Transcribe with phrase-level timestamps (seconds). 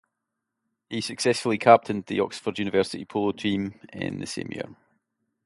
[0.89, 4.75] He successfully captained the Oxford University Polo Team in the same year.